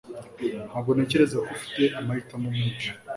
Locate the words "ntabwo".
0.67-0.89